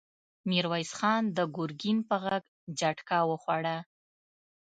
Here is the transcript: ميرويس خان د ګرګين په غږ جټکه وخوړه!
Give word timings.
ميرويس 0.49 0.91
خان 0.99 1.23
د 1.37 1.39
ګرګين 1.55 1.97
په 2.09 2.15
غږ 2.23 2.43
جټکه 2.79 3.17
وخوړه! 3.29 3.77